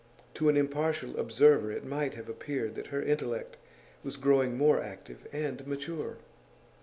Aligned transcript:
To 0.33 0.49
an 0.49 0.57
impartial 0.57 1.15
observer 1.19 1.71
it 1.71 1.85
might 1.85 2.15
have 2.15 2.27
appeared 2.27 2.73
that 2.73 2.87
her 2.87 3.03
intellect 3.03 3.57
was 4.03 4.17
growing 4.17 4.57
more 4.57 4.81
active 4.81 5.27
and 5.31 5.67
mature. 5.67 6.17